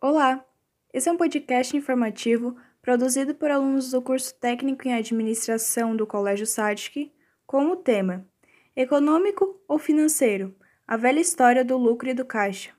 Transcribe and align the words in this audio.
Olá! 0.00 0.44
Esse 0.94 1.08
é 1.08 1.12
um 1.12 1.16
podcast 1.16 1.76
informativo 1.76 2.56
produzido 2.80 3.34
por 3.34 3.50
alunos 3.50 3.90
do 3.90 4.00
curso 4.00 4.32
técnico 4.32 4.86
em 4.86 4.94
administração 4.94 5.96
do 5.96 6.06
Colégio 6.06 6.46
Sadik, 6.46 7.10
com 7.44 7.72
o 7.72 7.76
tema 7.76 8.24
Econômico 8.76 9.60
ou 9.66 9.76
Financeiro? 9.76 10.54
A 10.86 10.96
velha 10.96 11.18
história 11.18 11.64
do 11.64 11.76
lucro 11.76 12.08
e 12.08 12.14
do 12.14 12.24
caixa. 12.24 12.70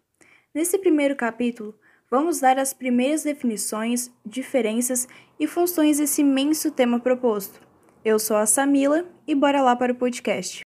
Nesse 0.55 0.77
primeiro 0.77 1.13
capítulo, 1.13 1.77
vamos 2.09 2.39
dar 2.39 2.57
as 2.57 2.73
primeiras 2.73 3.23
definições, 3.23 4.09
diferenças 4.25 5.05
e 5.37 5.45
funções 5.45 5.97
desse 5.97 6.21
imenso 6.21 6.71
tema 6.71 7.01
proposto. 7.01 7.59
Eu 8.03 8.17
sou 8.17 8.37
a 8.37 8.45
Samila 8.45 9.03
e 9.27 9.35
bora 9.35 9.61
lá 9.61 9.75
para 9.75 9.91
o 9.91 9.95
podcast. 9.95 10.63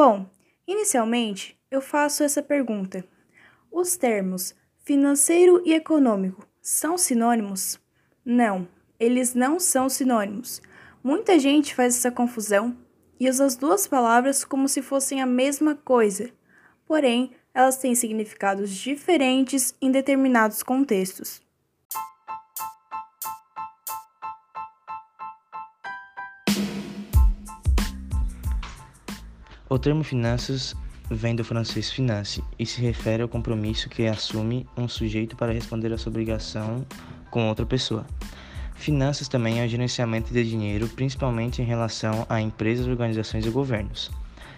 Bom, 0.00 0.30
inicialmente 0.64 1.58
eu 1.72 1.80
faço 1.80 2.22
essa 2.22 2.40
pergunta: 2.40 3.04
os 3.68 3.96
termos 3.96 4.54
financeiro 4.84 5.60
e 5.66 5.74
econômico 5.74 6.46
são 6.62 6.96
sinônimos? 6.96 7.80
Não, 8.24 8.68
eles 9.00 9.34
não 9.34 9.58
são 9.58 9.88
sinônimos. 9.88 10.62
Muita 11.02 11.36
gente 11.36 11.74
faz 11.74 11.96
essa 11.96 12.12
confusão 12.12 12.78
e 13.18 13.28
usa 13.28 13.44
as 13.44 13.56
duas 13.56 13.88
palavras 13.88 14.44
como 14.44 14.68
se 14.68 14.82
fossem 14.82 15.20
a 15.20 15.26
mesma 15.26 15.74
coisa, 15.74 16.30
porém, 16.86 17.32
elas 17.52 17.78
têm 17.78 17.96
significados 17.96 18.70
diferentes 18.70 19.74
em 19.82 19.90
determinados 19.90 20.62
contextos. 20.62 21.42
O 29.70 29.78
termo 29.78 30.02
finanças 30.02 30.74
vem 31.10 31.36
do 31.36 31.44
francês 31.44 31.90
finance 31.90 32.42
e 32.58 32.64
se 32.64 32.80
refere 32.80 33.22
ao 33.22 33.28
compromisso 33.28 33.90
que 33.90 34.06
assume 34.06 34.66
um 34.74 34.88
sujeito 34.88 35.36
para 35.36 35.52
responder 35.52 35.92
a 35.92 35.98
sua 35.98 36.08
obrigação 36.08 36.86
com 37.30 37.46
outra 37.50 37.66
pessoa. 37.66 38.06
Finanças 38.76 39.28
também 39.28 39.60
é 39.60 39.66
o 39.66 39.68
gerenciamento 39.68 40.32
de 40.32 40.42
dinheiro, 40.48 40.88
principalmente 40.88 41.60
em 41.60 41.66
relação 41.66 42.24
a 42.30 42.40
empresas, 42.40 42.86
organizações 42.86 43.44
e 43.44 43.50
governos. 43.50 44.10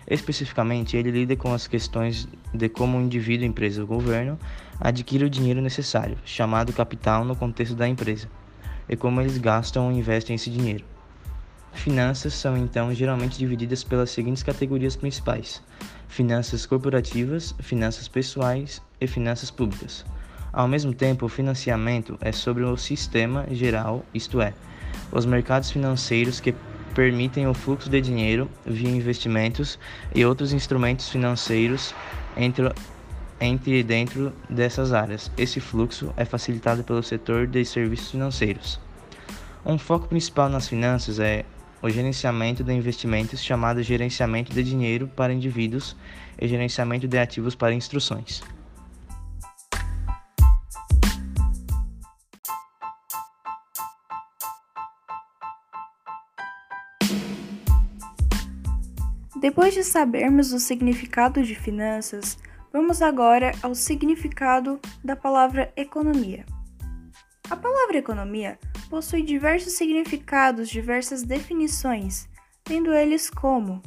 Especificamente, 0.07 0.97
ele 0.97 1.11
lida 1.11 1.35
com 1.35 1.53
as 1.53 1.67
questões 1.67 2.29
de 2.55 2.69
como 2.69 2.97
um 2.97 3.03
indivíduo, 3.03 3.45
empresa 3.45 3.81
ou 3.81 3.89
governo 3.89 4.39
adquire 4.81 5.25
o 5.25 5.31
dinheiro 5.31 5.61
necessário, 5.61 6.19
chamado 6.25 6.73
capital 6.73 7.25
no 7.25 7.35
contexto 7.35 7.75
da 7.75 7.89
empresa, 7.89 8.29
e 8.89 8.95
como 8.95 9.21
eles 9.21 9.39
gastam 9.39 9.87
ou 9.87 9.93
investem 9.93 10.37
esse 10.37 10.51
dinheiro. 10.51 10.85
Finanças 11.73 12.35
são 12.35 12.57
então 12.57 12.93
geralmente 12.95 13.39
divididas 13.39 13.83
pelas 13.83 14.11
seguintes 14.11 14.43
categorias 14.43 14.97
principais: 14.97 15.63
finanças 16.09 16.67
corporativas, 16.67 17.55
finanças 17.61 18.07
pessoais 18.09 18.83
e 19.01 19.07
finanças 19.07 19.51
públicas. 19.51 20.05
Ao 20.53 20.67
mesmo 20.67 20.93
tempo, 20.93 21.27
o 21.27 21.29
financiamento 21.29 22.19
é 22.21 22.33
sobre 22.33 22.65
o 22.65 22.77
sistema 22.77 23.47
geral, 23.51 24.05
isto 24.13 24.41
é, 24.41 24.53
os 25.13 25.25
mercados 25.25 25.71
financeiros 25.71 26.41
que 26.41 26.55
permitem 26.95 27.47
o 27.47 27.55
fluxo 27.55 27.89
de 27.89 28.01
dinheiro 28.01 28.51
via 28.67 28.91
investimentos 28.91 29.79
e 30.15 30.25
outros 30.25 30.53
instrumentos 30.53 31.09
financeiros 31.09 31.95
entre, 32.37 32.73
entre 33.41 33.79
e 33.79 33.83
dentro 33.83 34.33
dessas 34.49 34.93
áreas. 34.93 35.31
Esse 35.39 35.61
fluxo 35.61 36.13
é 36.17 36.25
facilitado 36.25 36.83
pelo 36.83 37.03
setor 37.03 37.47
de 37.47 37.65
serviços 37.65 38.11
financeiros. 38.11 38.81
Um 39.65 39.79
foco 39.79 40.09
principal 40.09 40.49
nas 40.49 40.69
finanças 40.69 41.21
é 41.21 41.45
o 41.83 41.89
gerenciamento 41.89 42.63
de 42.63 42.73
investimentos, 42.73 43.43
chamado 43.43 43.83
gerenciamento 43.83 44.53
de 44.53 44.63
dinheiro 44.63 45.09
para 45.09 45.33
indivíduos 45.33 45.97
e 46.39 46.47
gerenciamento 46.47 47.09
de 47.09 47.19
ativos 47.19 47.55
para 47.55 47.75
instruções. 47.75 48.43
Depois 59.41 59.73
de 59.73 59.83
sabermos 59.83 60.53
o 60.53 60.61
significado 60.61 61.43
de 61.43 61.55
finanças, 61.55 62.39
vamos 62.71 63.01
agora 63.01 63.53
ao 63.63 63.75
significado 63.75 64.79
da 65.03 65.17
palavra 65.17 65.73
economia. 65.77 66.45
A 67.49 67.57
palavra 67.57 67.97
economia 67.97 68.59
possui 68.91 69.23
diversos 69.23 69.75
significados, 69.75 70.69
diversas 70.69 71.23
definições, 71.23 72.29
tendo 72.65 72.93
eles 72.93 73.31
como 73.31 73.81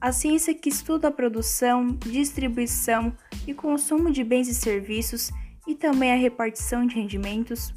a 0.00 0.10
ciência 0.12 0.52
que 0.52 0.68
estuda 0.68 1.08
a 1.08 1.12
produção, 1.12 1.96
distribuição 1.96 3.16
e 3.46 3.54
consumo 3.54 4.10
de 4.10 4.24
bens 4.24 4.48
e 4.48 4.54
serviços 4.54 5.30
e 5.66 5.74
também 5.74 6.12
a 6.12 6.16
repartição 6.16 6.84
de 6.84 6.96
rendimentos, 6.96 7.72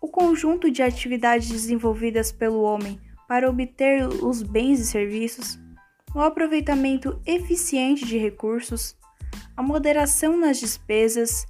o 0.00 0.08
conjunto 0.08 0.70
de 0.70 0.82
atividades 0.82 1.48
desenvolvidas 1.48 2.32
pelo 2.32 2.62
homem 2.62 2.98
para 3.28 3.48
obter 3.48 4.08
os 4.08 4.42
bens 4.42 4.80
e 4.80 4.86
serviços, 4.86 5.60
o 6.14 6.20
aproveitamento 6.20 7.20
eficiente 7.24 8.04
de 8.04 8.18
recursos, 8.18 8.96
a 9.56 9.62
moderação 9.62 10.36
nas 10.36 10.58
despesas, 10.58 11.46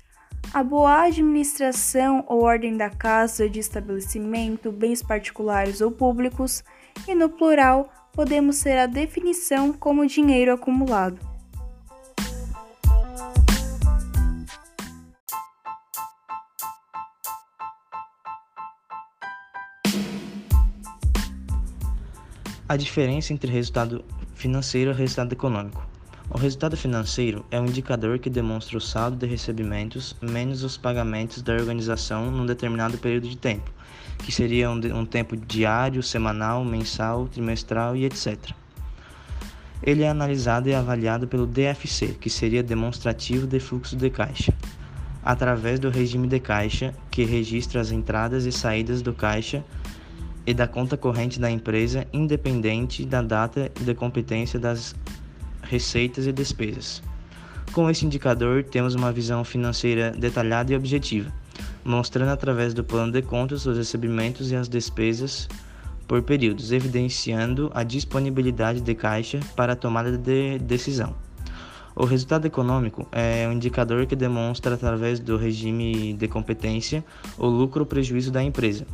a 0.52 0.62
boa 0.64 1.04
administração 1.04 2.24
ou 2.26 2.42
ordem 2.42 2.76
da 2.76 2.90
casa, 2.90 3.48
de 3.48 3.60
estabelecimento, 3.60 4.72
bens 4.72 5.02
particulares 5.02 5.80
ou 5.80 5.90
públicos, 5.90 6.64
e 7.06 7.14
no 7.14 7.28
plural 7.28 7.88
podemos 8.12 8.60
ter 8.60 8.78
a 8.78 8.86
definição 8.86 9.72
como 9.72 10.06
dinheiro 10.06 10.52
acumulado. 10.52 11.18
A 22.68 22.76
diferença 22.76 23.32
entre 23.32 23.50
resultado 23.50 24.04
financeiro 24.34 24.92
e 24.92 24.94
resultado 24.94 25.32
econômico. 25.32 25.89
O 26.32 26.38
resultado 26.38 26.76
financeiro 26.76 27.44
é 27.50 27.60
um 27.60 27.66
indicador 27.66 28.20
que 28.20 28.30
demonstra 28.30 28.78
o 28.78 28.80
saldo 28.80 29.16
de 29.16 29.26
recebimentos 29.26 30.14
menos 30.22 30.62
os 30.62 30.76
pagamentos 30.76 31.42
da 31.42 31.52
organização 31.54 32.30
num 32.30 32.46
determinado 32.46 32.96
período 32.98 33.28
de 33.28 33.36
tempo, 33.36 33.68
que 34.18 34.30
seria 34.30 34.70
um, 34.70 34.76
um 34.94 35.04
tempo 35.04 35.36
diário, 35.36 36.04
semanal, 36.04 36.64
mensal, 36.64 37.26
trimestral 37.26 37.96
e 37.96 38.04
etc. 38.04 38.38
Ele 39.82 40.04
é 40.04 40.08
analisado 40.08 40.68
e 40.68 40.74
avaliado 40.74 41.26
pelo 41.26 41.48
DFC, 41.48 42.16
que 42.20 42.30
seria 42.30 42.62
demonstrativo 42.62 43.44
de 43.44 43.58
fluxo 43.58 43.96
de 43.96 44.08
caixa, 44.08 44.54
através 45.24 45.80
do 45.80 45.90
regime 45.90 46.28
de 46.28 46.38
caixa, 46.38 46.94
que 47.10 47.24
registra 47.24 47.80
as 47.80 47.90
entradas 47.90 48.44
e 48.44 48.52
saídas 48.52 49.02
do 49.02 49.12
caixa 49.12 49.64
e 50.46 50.54
da 50.54 50.68
conta 50.68 50.96
corrente 50.96 51.40
da 51.40 51.50
empresa, 51.50 52.06
independente 52.12 53.04
da 53.04 53.20
data 53.20 53.68
de 53.80 53.94
competência 53.94 54.60
das 54.60 54.94
receitas 55.70 56.26
e 56.26 56.32
despesas. 56.32 57.00
Com 57.72 57.88
esse 57.88 58.04
indicador, 58.04 58.64
temos 58.64 58.96
uma 58.96 59.12
visão 59.12 59.44
financeira 59.44 60.10
detalhada 60.10 60.72
e 60.72 60.76
objetiva, 60.76 61.32
mostrando 61.84 62.30
através 62.30 62.74
do 62.74 62.82
plano 62.82 63.12
de 63.12 63.22
contas 63.22 63.64
os 63.64 63.78
recebimentos 63.78 64.50
e 64.50 64.56
as 64.56 64.68
despesas 64.68 65.48
por 66.08 66.20
períodos, 66.22 66.72
evidenciando 66.72 67.70
a 67.72 67.84
disponibilidade 67.84 68.80
de 68.80 68.94
caixa 68.96 69.38
para 69.54 69.74
a 69.74 69.76
tomada 69.76 70.18
de 70.18 70.58
decisão. 70.58 71.14
O 71.94 72.04
resultado 72.04 72.46
econômico 72.46 73.06
é 73.12 73.46
um 73.46 73.52
indicador 73.52 74.04
que 74.06 74.16
demonstra, 74.16 74.74
através 74.74 75.20
do 75.20 75.36
regime 75.36 76.12
de 76.14 76.26
competência, 76.26 77.04
o 77.38 77.46
lucro 77.46 77.82
ou 77.82 77.86
prejuízo 77.86 78.32
da 78.32 78.42
empresa, 78.42 78.84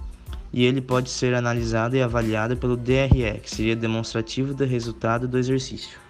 e 0.53 0.65
ele 0.65 0.83
pode 0.83 1.09
ser 1.09 1.35
analisado 1.35 1.97
e 1.97 2.03
avaliado 2.03 2.55
pelo 2.57 2.77
DRE, 2.77 3.41
que 3.43 3.51
seria 3.51 3.75
demonstrativo 3.75 4.53
do 4.53 4.67
resultado 4.67 5.27
do 5.27 5.39
exercício. 5.39 6.06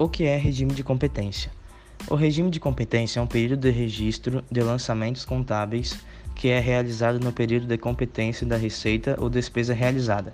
O 0.00 0.08
que 0.08 0.24
é 0.24 0.34
regime 0.38 0.72
de 0.72 0.82
competência? 0.82 1.50
O 2.08 2.14
regime 2.14 2.48
de 2.48 2.58
competência 2.58 3.20
é 3.20 3.22
um 3.22 3.26
período 3.26 3.60
de 3.60 3.70
registro 3.70 4.42
de 4.50 4.62
lançamentos 4.62 5.26
contábeis 5.26 6.00
que 6.34 6.48
é 6.48 6.58
realizado 6.58 7.20
no 7.20 7.30
período 7.30 7.66
de 7.66 7.76
competência 7.76 8.46
da 8.46 8.56
receita 8.56 9.14
ou 9.20 9.28
despesa 9.28 9.74
realizada. 9.74 10.32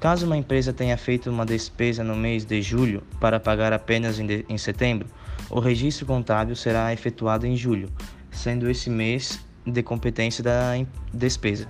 Caso 0.00 0.24
uma 0.24 0.38
empresa 0.38 0.72
tenha 0.72 0.96
feito 0.96 1.28
uma 1.28 1.44
despesa 1.44 2.02
no 2.02 2.16
mês 2.16 2.46
de 2.46 2.62
julho 2.62 3.02
para 3.20 3.38
pagar 3.38 3.74
apenas 3.74 4.18
em, 4.18 4.26
de, 4.26 4.46
em 4.48 4.56
setembro, 4.56 5.06
o 5.50 5.60
registro 5.60 6.06
contábil 6.06 6.56
será 6.56 6.90
efetuado 6.90 7.46
em 7.46 7.58
julho, 7.58 7.90
sendo 8.30 8.70
esse 8.70 8.88
mês 8.88 9.38
de 9.66 9.82
competência 9.82 10.42
da 10.42 10.72
despesa. 11.12 11.68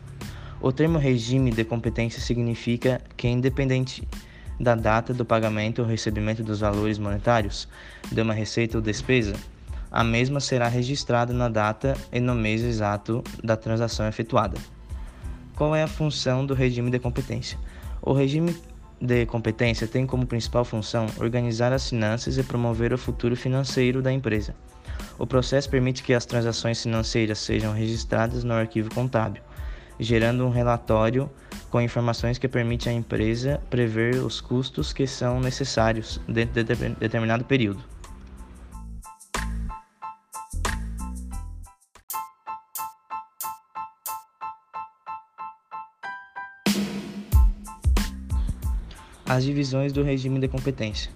O 0.61 0.71
termo 0.71 0.99
regime 0.99 1.51
de 1.51 1.65
competência 1.65 2.21
significa 2.21 3.01
que, 3.17 3.27
independente 3.27 4.07
da 4.59 4.75
data 4.75 5.13
do 5.13 5.25
pagamento 5.25 5.83
ou 5.83 5.89
recebimento 5.89 6.43
dos 6.43 6.61
valores 6.61 6.99
monetários 6.99 7.69
de 8.11 8.21
uma 8.21 8.35
receita 8.35 8.79
ou 8.79 8.83
despesa, 8.83 9.35
a 9.91 10.03
mesma 10.03 10.41
será 10.41 10.69
registrada 10.69 11.33
na 11.33 11.49
data 11.49 11.97
e 12.13 12.19
no 12.19 12.35
mês 12.35 12.63
exato 12.63 13.23
da 13.43 13.57
transação 13.57 14.09
efetuada. 14.09 14.57
Qual 15.55 15.75
é 15.75 15.83
a 15.83 15.89
função 15.89 16.45
do 16.45 16.53
regime 16.53 16.91
de 16.91 16.99
competência? 16.99 17.59
O 18.03 18.13
regime 18.13 18.57
de 19.01 19.25
competência 19.27 19.87
tem 19.87 20.07
como 20.07 20.27
principal 20.27 20.65
função 20.65 21.07
organizar 21.19 21.73
as 21.73 21.89
finanças 21.89 22.39
e 22.39 22.43
promover 22.43 22.93
o 22.93 22.99
futuro 22.99 23.37
financeiro 23.37 24.03
da 24.03 24.13
empresa. 24.13 24.55
O 25.19 25.27
processo 25.27 25.71
permite 25.71 26.03
que 26.03 26.13
as 26.13 26.27
transações 26.27 26.83
financeiras 26.83 27.39
sejam 27.39 27.73
registradas 27.73 28.43
no 28.43 28.53
arquivo 28.53 28.93
contábil, 28.93 29.43
gerando 29.99 30.45
um 30.45 30.51
relatório 30.51 31.31
com 31.75 31.81
informações 31.81 32.39
que 32.39 32.47
permite 32.47 32.89
à 32.89 32.93
empresa 32.93 33.61
prever 33.69 34.15
os 34.25 34.41
custos 34.41 34.93
que 34.93 35.09
são 35.09 35.41
necessários 35.41 36.21
dentro 36.29 36.63
de 36.63 36.73
determinado 37.01 37.45
período. 37.45 37.83
As 49.27 49.43
divisões 49.43 49.93
do 49.93 50.05
regime 50.05 50.39
de 50.39 50.47
competência. 50.47 51.11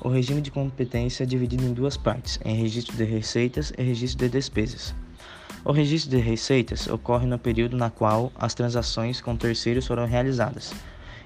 O 0.00 0.08
regime 0.08 0.40
de 0.40 0.52
competência 0.52 1.24
é 1.24 1.26
dividido 1.26 1.64
em 1.64 1.72
duas 1.72 1.96
partes, 1.96 2.38
em 2.44 2.54
registro 2.54 2.96
de 2.96 3.02
receitas 3.02 3.72
e 3.76 3.82
registro 3.82 4.28
de 4.28 4.30
despesas. 4.30 4.94
O 5.66 5.72
registro 5.72 6.10
de 6.10 6.18
receitas 6.18 6.86
ocorre 6.88 7.26
no 7.26 7.38
período 7.38 7.74
na 7.74 7.88
qual 7.88 8.30
as 8.34 8.52
transações 8.52 9.22
com 9.22 9.34
terceiros 9.34 9.86
foram 9.86 10.06
realizadas, 10.06 10.74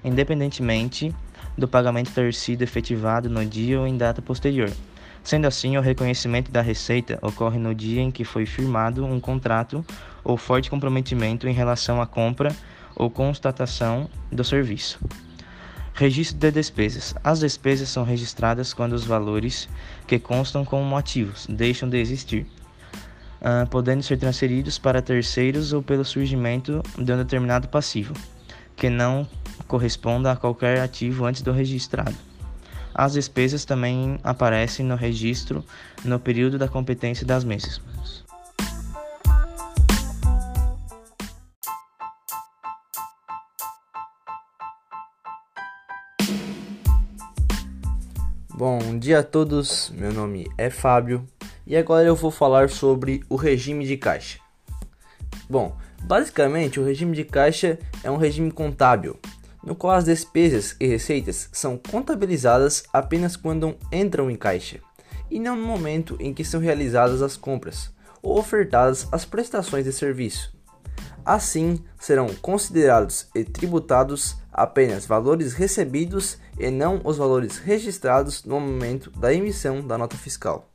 independentemente 0.05 1.13
do 1.57 1.67
pagamento 1.67 2.13
ter 2.13 2.33
sido 2.33 2.63
efetivado 2.63 3.29
no 3.29 3.45
dia 3.45 3.81
ou 3.81 3.87
em 3.87 3.97
data 3.97 4.23
posterior. 4.23 4.71
Sendo 5.25 5.49
assim, 5.49 5.77
o 5.77 5.81
reconhecimento 5.81 6.53
da 6.53 6.61
receita 6.61 7.19
ocorre 7.21 7.59
no 7.59 7.75
dia 7.75 8.01
em 8.01 8.13
que 8.13 8.25
foi 8.25 8.47
firmado 8.47 9.05
um 9.05 9.19
contrato 9.19 9.85
ou 10.23 10.37
forte 10.37 10.71
comprometimento 10.71 11.49
em 11.49 11.53
relação 11.53 12.01
à 12.01 12.07
compra 12.07 12.55
ou 12.95 13.11
constatação 13.11 14.09
do 14.31 14.45
serviço. 14.45 15.01
Registro 15.95 16.39
de 16.39 16.53
despesas. 16.53 17.13
As 17.25 17.41
despesas 17.41 17.89
são 17.89 18.05
registradas 18.05 18.73
quando 18.73 18.93
os 18.93 19.05
valores 19.05 19.69
que 20.07 20.17
constam 20.17 20.65
como 20.65 20.97
ativos 20.97 21.45
deixam 21.51 21.89
de 21.89 21.99
existir 21.99 22.47
uh, 23.41 23.69
podendo 23.69 24.03
ser 24.03 24.19
transferidos 24.19 24.79
para 24.79 25.03
terceiros 25.03 25.73
ou 25.73 25.83
pelo 25.83 26.05
surgimento 26.05 26.83
de 26.97 27.13
um 27.13 27.17
determinado 27.17 27.69
passivo, 27.69 28.15
que 28.77 28.89
não 28.89 29.29
corresponda 29.67 30.33
a 30.33 30.37
qualquer 30.37 30.81
ativo 30.81 31.25
antes 31.25 31.43
do 31.43 31.53
registrado. 31.53 32.15
As 32.95 33.13
despesas 33.13 33.65
também 33.65 34.19
aparecem 34.25 34.85
no 34.85 34.97
registro 34.97 35.65
no 36.05 36.19
período 36.19 36.59
da 36.59 36.67
competência 36.67 37.25
das 37.25 37.45
mesmas. 37.45 37.81
Bom 48.53 48.99
dia 48.99 49.21
a 49.21 49.23
todos, 49.23 49.93
meu 49.97 50.13
nome 50.13 50.51
é 50.59 50.69
Fábio 50.69 51.25
e 51.69 51.77
agora 51.77 52.09
eu 52.09 52.17
vou 52.17 52.31
falar 52.31 52.71
sobre 52.71 53.23
o 53.29 53.37
regime 53.37 53.87
de 53.87 53.99
caixa. 53.99 54.39
Bom, 55.51 55.77
basicamente 56.03 56.81
o 56.81 56.85
regime 56.85 57.15
de 57.15 57.25
caixa 57.25 57.79
é 58.03 58.11
um 58.11 58.17
regime 58.17 58.51
contábil, 58.51 59.19
no 59.63 59.75
qual 59.75 59.93
as 59.93 60.07
despesas 60.07 60.75
e 60.81 60.87
receitas 60.87 61.51
são 61.53 61.77
contabilizadas 61.77 62.85
apenas 62.91 63.37
quando 63.37 63.77
entram 63.93 64.31
em 64.31 64.37
caixa, 64.37 64.81
e 65.31 65.39
não 65.39 65.57
no 65.57 65.67
momento 65.67 66.17
em 66.19 66.33
que 66.33 66.43
são 66.43 66.59
realizadas 66.59 67.21
as 67.21 67.37
compras 67.37 67.93
ou 68.23 68.39
ofertadas 68.39 69.07
as 69.13 69.27
prestações 69.27 69.85
de 69.85 69.93
serviço. 69.93 70.57
Assim, 71.23 71.85
serão 72.01 72.29
considerados 72.41 73.29
e 73.35 73.45
tributados 73.45 74.39
apenas 74.51 75.05
valores 75.05 75.53
recebidos 75.53 76.39
e 76.59 76.71
não 76.71 77.03
os 77.05 77.19
valores 77.19 77.59
registrados 77.59 78.45
no 78.45 78.59
momento 78.59 79.11
da 79.11 79.35
emissão 79.35 79.87
da 79.87 79.99
nota 79.99 80.17
fiscal. 80.17 80.68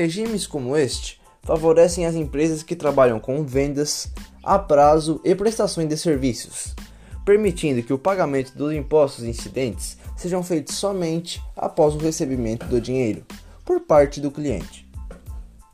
Regimes 0.00 0.46
como 0.46 0.78
este 0.78 1.20
favorecem 1.42 2.06
as 2.06 2.14
empresas 2.14 2.62
que 2.62 2.74
trabalham 2.74 3.20
com 3.20 3.44
vendas 3.44 4.08
a 4.42 4.58
prazo 4.58 5.20
e 5.22 5.34
prestações 5.34 5.86
de 5.90 5.94
serviços, 5.98 6.74
permitindo 7.22 7.82
que 7.82 7.92
o 7.92 7.98
pagamento 7.98 8.56
dos 8.56 8.72
impostos 8.72 9.24
incidentes 9.24 9.98
sejam 10.16 10.42
feitos 10.42 10.76
somente 10.76 11.42
após 11.54 11.94
o 11.94 11.98
recebimento 11.98 12.64
do 12.64 12.80
dinheiro 12.80 13.26
por 13.62 13.80
parte 13.80 14.22
do 14.22 14.30
cliente. 14.30 14.88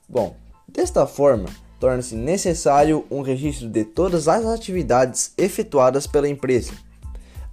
Bom, 0.09 0.37
desta 0.67 1.07
forma, 1.07 1.49
torna-se 1.79 2.17
necessário 2.17 3.07
um 3.09 3.23
registro 3.23 3.69
de 3.69 3.85
todas 3.85 4.27
as 4.27 4.45
atividades 4.45 5.33
efetuadas 5.39 6.05
pela 6.05 6.29
empresa. 6.29 6.73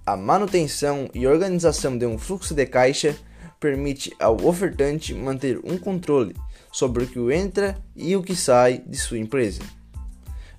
A 0.04 0.16
manutenção 0.16 1.08
e 1.14 1.24
organização 1.24 1.96
de 1.96 2.04
um 2.04 2.18
fluxo 2.18 2.52
de 2.52 2.66
caixa 2.66 3.16
permite 3.60 4.12
ao 4.18 4.44
ofertante 4.44 5.14
manter 5.14 5.60
um 5.62 5.78
controle 5.78 6.34
sobre 6.74 7.04
o 7.04 7.06
que 7.06 7.20
entra 7.32 7.78
e 7.94 8.16
o 8.16 8.22
que 8.22 8.34
sai 8.34 8.82
de 8.84 8.98
sua 8.98 9.16
empresa, 9.16 9.62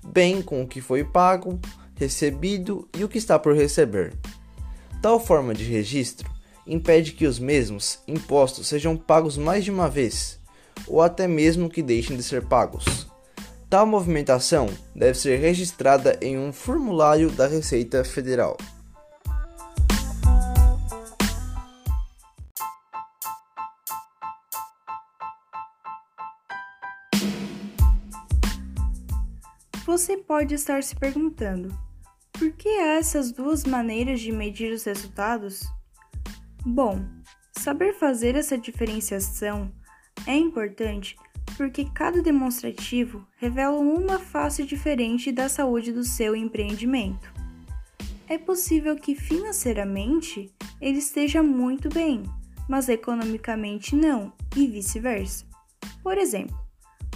bem 0.02 0.40
com 0.40 0.62
o 0.62 0.66
que 0.66 0.80
foi 0.80 1.04
pago, 1.04 1.60
recebido 1.94 2.88
e 2.96 3.04
o 3.04 3.08
que 3.08 3.18
está 3.18 3.38
por 3.38 3.54
receber. 3.54 4.14
Tal 5.02 5.20
forma 5.20 5.52
de 5.52 5.64
registro 5.64 6.30
impede 6.66 7.12
que 7.12 7.26
os 7.26 7.38
mesmos 7.38 7.98
impostos 8.08 8.66
sejam 8.66 8.96
pagos 8.96 9.36
mais 9.36 9.62
de 9.62 9.70
uma 9.70 9.90
vez, 9.90 10.40
ou 10.86 11.02
até 11.02 11.28
mesmo 11.28 11.68
que 11.68 11.82
deixem 11.82 12.16
de 12.16 12.22
ser 12.22 12.46
pagos. 12.46 13.06
Tal 13.68 13.84
movimentação 13.84 14.70
deve 14.94 15.18
ser 15.18 15.38
registrada 15.38 16.18
em 16.22 16.38
um 16.38 16.50
formulário 16.50 17.30
da 17.30 17.46
Receita 17.46 18.02
Federal. 18.02 18.56
Você 29.96 30.18
pode 30.18 30.54
estar 30.54 30.82
se 30.82 30.94
perguntando: 30.94 31.74
por 32.30 32.52
que 32.52 32.68
há 32.68 32.96
essas 32.96 33.32
duas 33.32 33.64
maneiras 33.64 34.20
de 34.20 34.30
medir 34.30 34.70
os 34.70 34.84
resultados? 34.84 35.62
Bom, 36.66 37.02
saber 37.52 37.94
fazer 37.94 38.36
essa 38.36 38.58
diferenciação 38.58 39.72
é 40.26 40.34
importante 40.36 41.16
porque 41.56 41.86
cada 41.94 42.20
demonstrativo 42.20 43.26
revela 43.38 43.78
uma 43.78 44.18
face 44.18 44.64
diferente 44.66 45.32
da 45.32 45.48
saúde 45.48 45.90
do 45.92 46.04
seu 46.04 46.36
empreendimento. 46.36 47.32
É 48.28 48.36
possível 48.36 48.96
que 48.96 49.14
financeiramente 49.14 50.52
ele 50.78 50.98
esteja 50.98 51.42
muito 51.42 51.88
bem, 51.88 52.22
mas 52.68 52.90
economicamente 52.90 53.96
não, 53.96 54.30
e 54.54 54.66
vice-versa. 54.66 55.46
Por 56.02 56.18
exemplo, 56.18 56.65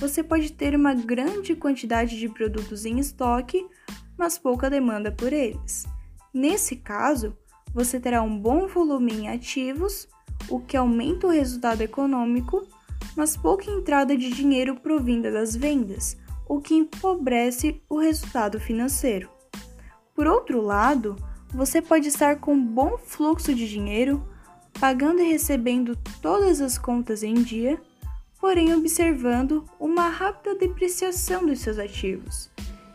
você 0.01 0.23
pode 0.23 0.51
ter 0.53 0.75
uma 0.75 0.95
grande 0.95 1.55
quantidade 1.55 2.19
de 2.19 2.27
produtos 2.27 2.87
em 2.87 2.99
estoque, 2.99 3.69
mas 4.17 4.39
pouca 4.39 4.71
demanda 4.71 5.13
por 5.13 5.31
eles. 5.31 5.87
Nesse 6.33 6.77
caso, 6.77 7.37
você 7.75 8.01
terá 8.01 8.23
um 8.23 8.39
bom 8.39 8.67
volume 8.67 9.13
em 9.13 9.29
ativos, 9.29 10.09
o 10.49 10.59
que 10.59 10.75
aumenta 10.75 11.27
o 11.27 11.31
resultado 11.31 11.83
econômico, 11.83 12.67
mas 13.15 13.37
pouca 13.37 13.71
entrada 13.71 14.17
de 14.17 14.31
dinheiro 14.31 14.75
provinda 14.81 15.31
das 15.31 15.55
vendas, 15.55 16.17
o 16.49 16.61
que 16.61 16.75
empobrece 16.75 17.83
o 17.87 17.99
resultado 17.99 18.59
financeiro. 18.59 19.29
Por 20.15 20.27
outro 20.27 20.63
lado, 20.63 21.15
você 21.53 21.83
pode 21.83 22.09
estar 22.09 22.37
com 22.37 22.55
um 22.55 22.65
bom 22.65 22.97
fluxo 22.97 23.55
de 23.55 23.69
dinheiro, 23.69 24.27
pagando 24.81 25.21
e 25.21 25.29
recebendo 25.29 25.95
todas 26.23 26.63
as 26.63 26.79
contas 26.79 27.23
em 27.23 27.35
dia, 27.35 27.79
porém 28.41 28.75
observando 28.75 29.65
uma 29.79 30.09
rápida 30.09 30.55
depreciação 30.55 31.45
dos 31.45 31.61
seus 31.61 31.79
ativos 31.79 32.51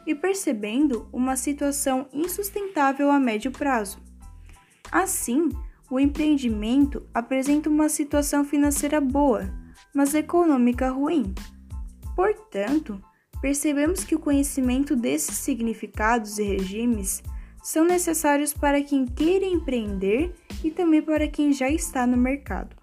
e 0.06 0.14
percebendo 0.14 1.08
uma 1.12 1.36
situação 1.36 2.08
insustentável 2.12 3.12
a 3.12 3.20
médio 3.20 3.52
prazo. 3.52 4.00
Assim, 4.92 5.50
o 5.90 6.00
empreendimento 6.00 7.06
apresenta 7.14 7.70
uma 7.70 7.90
situação 7.90 8.44
financeira 8.44 9.00
boa, 9.00 9.50
mas 9.94 10.14
econômica 10.14 10.90
ruim. 10.90 11.34
Portanto, 12.16 13.02
percebemos 13.42 14.04
que 14.04 14.16
o 14.16 14.20
conhecimento 14.20 14.96
desses 14.96 15.38
significados 15.38 16.40
e 16.40 16.44
regimes 16.44 17.22
são 17.64 17.84
necessários 17.84 18.54
para 18.54 18.82
quem 18.82 19.06
queira 19.06 19.46
empreender 19.46 20.34
e 20.64 20.72
também 20.72 21.02
para 21.02 21.28
quem 21.28 21.52
já 21.52 21.70
está 21.70 22.06
no 22.06 22.18
mercado. 22.18 22.75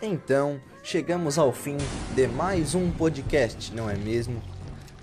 Então, 0.00 0.60
chegamos 0.80 1.38
ao 1.38 1.52
fim 1.52 1.76
de 2.14 2.28
mais 2.28 2.72
um 2.72 2.88
podcast, 2.88 3.74
não 3.74 3.90
é 3.90 3.96
mesmo? 3.96 4.40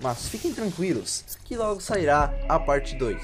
Mas 0.00 0.26
fiquem 0.26 0.54
tranquilos, 0.54 1.36
que 1.44 1.54
logo 1.54 1.82
sairá 1.82 2.32
a 2.48 2.58
parte 2.58 2.96
2. 2.96 3.22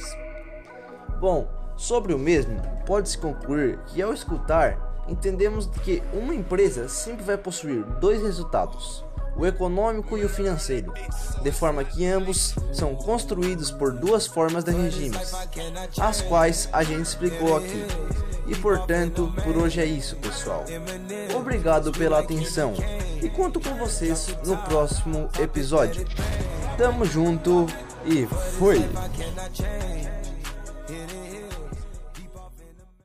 Bom, 1.18 1.48
sobre 1.74 2.12
o 2.12 2.18
mesmo, 2.18 2.60
pode-se 2.84 3.16
concluir 3.16 3.78
que 3.86 4.02
ao 4.02 4.12
escutar, 4.12 5.04
entendemos 5.08 5.66
que 5.82 6.02
uma 6.12 6.34
empresa 6.34 6.88
sempre 6.90 7.24
vai 7.24 7.38
possuir 7.38 7.82
dois 8.00 8.20
resultados 8.22 9.02
o 9.34 9.46
econômico 9.46 10.18
e 10.18 10.24
o 10.24 10.28
financeiro, 10.28 10.92
de 11.42 11.50
forma 11.50 11.82
que 11.84 12.06
ambos 12.06 12.54
são 12.72 12.94
construídos 12.94 13.70
por 13.70 13.92
duas 13.92 14.26
formas 14.26 14.62
de 14.62 14.72
regimes, 14.72 15.32
as 15.98 16.20
quais 16.20 16.68
a 16.70 16.82
gente 16.82 17.06
explicou 17.06 17.56
aqui. 17.56 17.86
E 18.46 18.54
portanto, 18.56 19.32
por 19.44 19.56
hoje 19.56 19.80
é 19.80 19.84
isso, 19.84 20.16
pessoal. 20.16 20.64
Obrigado 21.34 21.92
pela 21.92 22.18
atenção 22.18 22.74
e 23.22 23.28
conto 23.28 23.60
com 23.60 23.74
vocês 23.76 24.36
no 24.44 24.56
próximo 24.58 25.28
episódio. 25.38 26.04
Tamo 26.76 27.04
junto 27.04 27.66
e 28.04 28.26
fui! 28.58 28.82